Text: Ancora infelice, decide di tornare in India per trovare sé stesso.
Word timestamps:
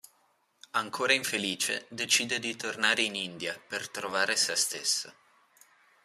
Ancora 0.71 1.13
infelice, 1.13 1.85
decide 1.87 2.39
di 2.39 2.55
tornare 2.55 3.03
in 3.03 3.13
India 3.13 3.55
per 3.67 3.87
trovare 3.91 4.35
sé 4.35 4.55
stesso. 4.55 5.13